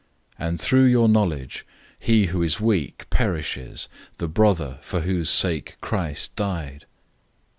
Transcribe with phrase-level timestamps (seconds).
[0.39, 1.65] 008:011 And through your knowledge,
[1.99, 6.87] he who is weak perishes, the brother for whose sake Christ died.